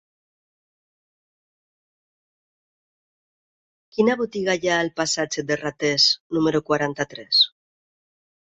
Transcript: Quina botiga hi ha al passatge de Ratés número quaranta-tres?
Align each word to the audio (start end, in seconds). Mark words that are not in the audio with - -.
Quina 3.97 4.17
botiga 4.23 4.57
hi 4.59 4.73
ha 4.73 4.81
al 4.87 4.91
passatge 5.01 5.47
de 5.53 5.59
Ratés 5.63 6.09
número 6.39 6.67
quaranta-tres? 6.71 7.45